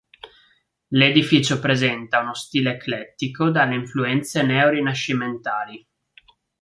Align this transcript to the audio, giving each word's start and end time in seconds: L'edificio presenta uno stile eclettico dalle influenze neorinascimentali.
L'edificio 0.95 1.59
presenta 1.59 2.21
uno 2.21 2.33
stile 2.33 2.71
eclettico 2.71 3.51
dalle 3.51 3.75
influenze 3.75 4.41
neorinascimentali. 4.41 5.87